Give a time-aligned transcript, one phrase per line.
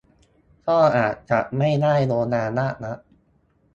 [0.67, 2.97] ก็อาจจะไม่ได้โบราณมากนัก